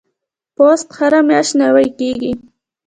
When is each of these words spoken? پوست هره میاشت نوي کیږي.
پوست 0.55 0.87
هره 0.97 1.21
میاشت 1.27 1.53
نوي 1.61 1.87
کیږي. 1.99 2.31